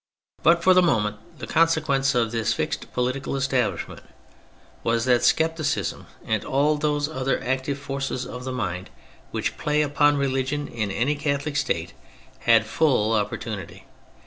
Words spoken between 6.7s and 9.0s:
those other active forces of the mind